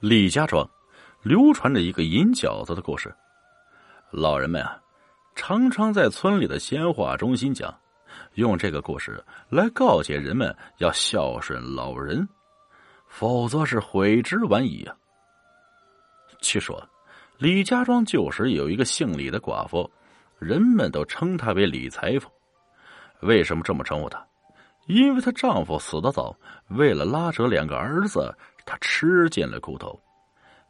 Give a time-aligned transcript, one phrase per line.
[0.00, 0.68] 李家庄
[1.22, 3.14] 流传着一个银饺子的故事。
[4.10, 4.78] 老人们啊，
[5.34, 7.74] 常常在村里的闲话中心讲，
[8.34, 12.28] 用这个故事来告诫人们要孝顺老人，
[13.08, 14.94] 否则是悔之晚矣啊。
[16.42, 16.86] 据说
[17.38, 19.90] 李家庄旧时有一个姓李的寡妇，
[20.38, 22.30] 人们都称她为李裁缝。
[23.20, 24.22] 为什么这么称呼她？
[24.88, 26.36] 因为她丈夫死得早，
[26.68, 28.36] 为了拉扯两个儿子。
[28.66, 29.98] 他吃尽了苦头，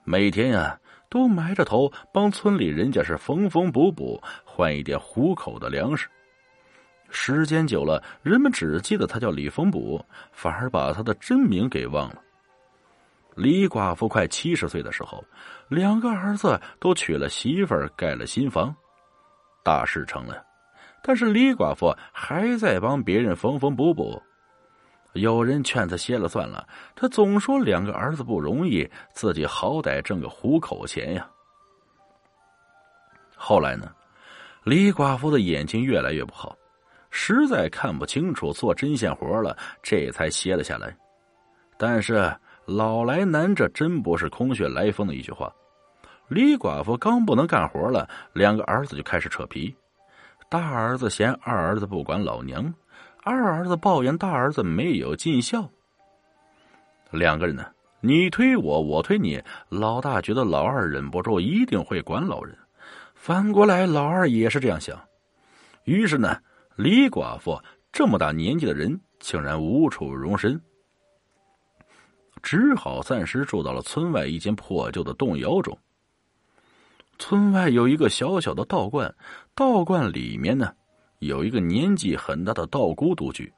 [0.05, 0.79] 每天呀
[1.09, 6.07] 都埋着头帮村里人家是缝缝补补，换一点糊口的粮食。
[7.09, 12.23] 时间久了，人们只记得他叫李缝补，反而把他的真名给忘了。
[13.35, 15.25] 李寡妇快七十岁的时候，
[15.69, 18.75] 两个儿子都娶了媳妇儿，盖了新房，
[19.63, 20.45] 大事成了，
[21.03, 24.21] 但是李寡妇还在帮别人缝缝补补。
[25.17, 31.29] 有人劝他歇了算了，他总说两个儿子不容易，自己好歹挣个糊口钱呀。
[33.35, 33.93] 后来呢，
[34.65, 36.57] 李寡妇的眼睛越来越不好，
[37.11, 40.97] 实在看不清楚做针线活了，这才歇了下来。
[41.79, 45.53] 但是老来难，这真不是空穴来风的一句话。
[46.29, 49.75] 李寡妇刚不能干活了，两个儿子就开始扯皮。
[50.49, 52.73] 大儿子嫌二儿子不管老娘。
[53.29, 55.69] 二儿子抱怨大儿子没有尽孝，
[57.11, 57.67] 两个人呢，
[58.01, 59.43] 你推我，我推你。
[59.69, 62.57] 老大觉得老二忍不住一定会管老人，
[63.17, 64.97] 反过来老二也是这样想。
[65.83, 66.39] 于是呢，
[66.77, 67.61] 李寡妇
[67.91, 70.61] 这么大年纪的人竟然无处容身，
[72.45, 75.77] 只好暂时住到了村外一间破旧的洞窑中。
[77.19, 79.13] 村外有一个小小的道观，
[79.53, 80.73] 道观里面呢。
[81.21, 83.53] 有一个年纪很大的道姑独居，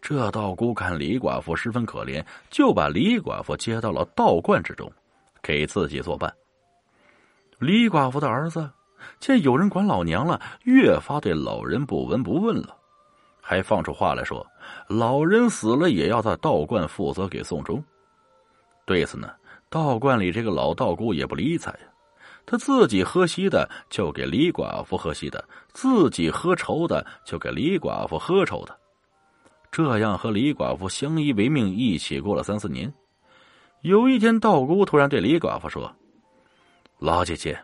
[0.00, 4.90] 这道姑看李寡妇十分可怜，就把李寡妇接到了道观之中，
[5.42, 6.32] 给自己作伴。
[7.58, 8.70] 李寡妇的儿子
[9.18, 12.76] 见有人管老娘了，越发对老人不闻不问了，
[13.40, 14.46] 还放出话来说
[14.88, 17.82] ：“老人死了也要在道观负责给送终。”
[18.86, 19.30] 对此呢，
[19.68, 21.78] 道观里这个老道姑也不理睬呀。
[22.50, 25.44] 他自己喝稀的就给李寡妇喝稀的，
[25.74, 28.74] 自己喝稠的就给李寡妇喝稠的，
[29.70, 32.90] 这样和李寡妇相依为命，一起过了三四年。
[33.82, 35.94] 有一天，道姑突然对李寡妇说
[36.98, 37.60] ：“老姐姐，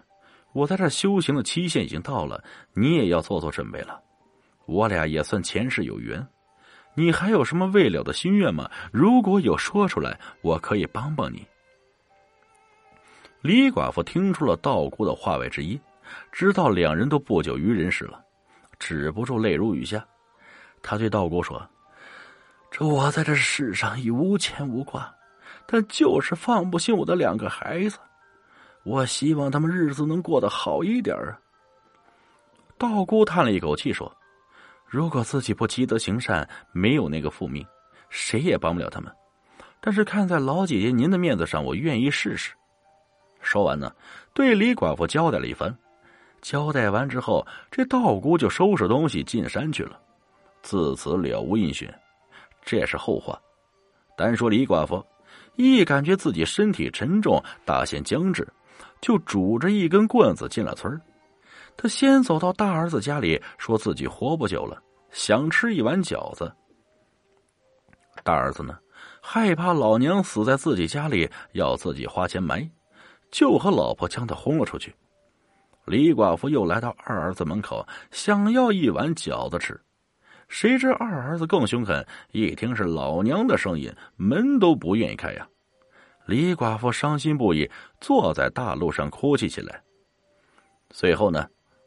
[0.53, 2.45] 我在这修行的期限已经到了，
[2.75, 3.99] 你也要做做准备了。
[4.67, 6.29] 我俩也算前世有缘，
[6.95, 8.71] 你还有什么未了的心愿吗？
[8.93, 11.43] 如果有，说出来，我可以帮帮你。”
[13.45, 15.79] 李寡妇听出了道姑的话外之意，
[16.33, 18.19] 知道两人都不久于人世了，
[18.79, 20.03] 止不住泪如雨下。
[20.83, 21.63] 他对道姑说
[22.73, 25.15] ：“这我在这世上已无牵无挂，
[25.67, 27.99] 但就是放不下我的两个孩子。
[28.83, 31.39] 我希望他们日子能过得好一点啊。”
[32.81, 34.11] 道姑叹了一口气说
[34.89, 37.63] ：“如果自己不积德行善，没有那个父命，
[38.09, 39.15] 谁也帮不了他们。
[39.83, 42.51] 但是看在老姐姐您的面子上，我愿意试试。”
[43.55, 43.95] 说完呢，
[44.33, 45.73] 对李寡妇交代了一番。
[46.43, 49.97] 交代完之后，这道姑就收拾东西进山去了，
[50.61, 51.89] 自此了无音讯。
[52.65, 53.41] 这也是后话。
[54.17, 55.01] 单说李寡妇，
[55.55, 58.45] 一感觉自己身体沉重，大限将至，
[59.01, 61.01] 就拄着一根棍子进了村儿
[61.77, 64.83] 他先走到大儿子家里，说自己活不久了，
[65.13, 66.53] 想吃一碗饺子。
[68.25, 68.77] 大儿子呢，
[69.23, 72.69] 害怕老娘死在自己家里，要自己花钱埋。
[73.35, 74.95] 就和老婆将他轰了出去。
[75.87, 79.79] 李寡妇又来到二儿子门口，想要一碗饺子吃，
[80.47, 85.49] 谁知二儿子更凶狠，一听是老娘的声音，门都不愿意开呀。
[86.27, 87.69] 李寡妇伤心不已，
[88.01, 89.83] 坐在大路上哭泣起来。
[90.93, 91.45] 随后呢，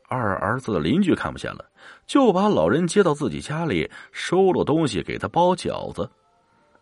[0.10, 1.66] 二儿子的邻居看不下了，
[2.06, 6.12] 就把老人接到自己家里，收了东西给他包饺子。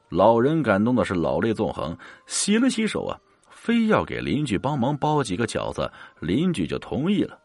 [0.09, 1.95] 老人感动的是老泪纵横，
[2.25, 3.13] 洗了洗手啊。
[3.65, 7.39] 非要给邻居帮忙包几个饺子，邻居就同意了。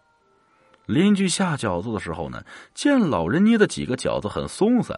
[0.84, 2.44] 邻居下饺子的时候呢，
[2.74, 4.94] 见老人捏的几个饺子很松散，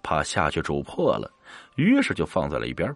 [0.00, 1.28] 怕下去煮破了，
[1.74, 2.94] 于是就放在了一边。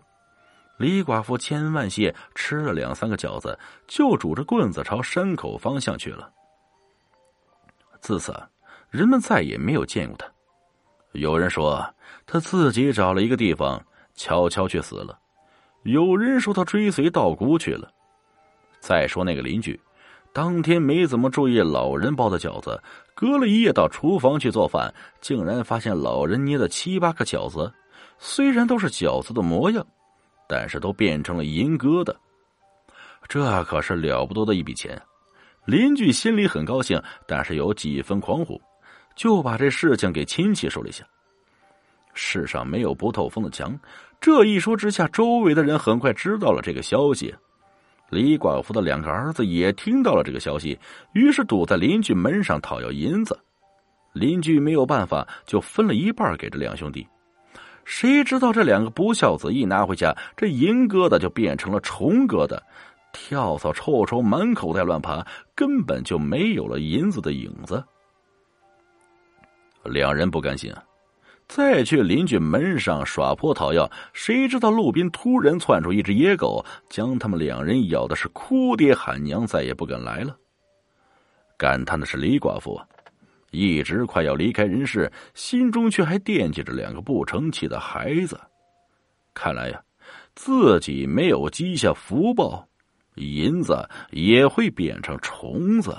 [0.77, 6.31] 李寡妇千恩万谢，吃了两三个饺子，就拄着棍子朝山口方向去了。
[8.01, 8.33] 自此，
[8.89, 10.33] 人们再也没有见过他。
[11.11, 11.85] 有人说
[12.25, 13.85] 他自己找了一个地方，
[14.15, 15.19] 悄悄去死了。
[15.85, 17.91] 有人说他追随道姑去了。
[18.81, 19.81] 再说那个邻居，
[20.33, 22.83] 当天没怎么注意老人包的饺子，
[23.15, 27.73] 隔了一夜到厨房去做饭，竟然发现老人捏的七八个饺子，
[28.19, 29.87] 虽然都是饺子的模样，
[30.49, 32.15] 但是都变成了银疙瘩。
[33.27, 35.01] 这可是了不得的一笔钱。
[35.65, 38.61] 邻居心里很高兴，但是有几分狂呼，
[39.17, 41.07] 就把这事情给亲戚说了一下。
[42.15, 43.79] 世上没有不透风的墙，
[44.21, 47.35] 这一说之下，周围的人很快知道了这个消息。
[48.11, 50.79] 李寡妇的两个儿子也听到了这个消息，
[51.13, 53.39] 于是堵在邻居门上讨要银子。
[54.13, 57.05] 邻居没有办法，就分了一半给这两兄弟。
[57.85, 62.59] 谁知道这两个不孝子一拿回家，这银疙瘩就变成了虫疙瘩。
[63.13, 65.25] 跳蚤臭虫满口袋乱爬，
[65.55, 67.83] 根本就没有了银子的影子。
[69.85, 70.83] 两人不甘心啊，
[71.47, 80.37] 再去邻居门上耍泼讨要，谁知道路边突然窜出一只野狗，将他们两人咬的是哭爹喊娘，再也不敢来了。
[81.57, 82.87] 感叹的是李寡妇啊，
[83.51, 88.41] 一直快要离开人世，心中却还惦记着两个不成器的孩子。
[89.33, 89.83] 看来呀，
[90.35, 92.67] 自己没有积下福报。
[93.17, 95.97] 银子也会变成虫子。